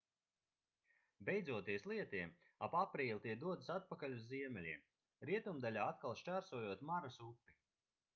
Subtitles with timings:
[1.27, 2.31] beidzoties lietiem
[2.67, 4.81] ap aprīli tie dodas atpakaļ uz ziemeļiem
[5.31, 7.59] rietumdaļā atkal šķērsojot maras upi